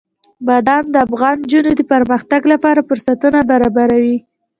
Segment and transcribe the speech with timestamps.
[0.47, 4.17] بادام د افغان نجونو د پرمختګ لپاره فرصتونه برابروي.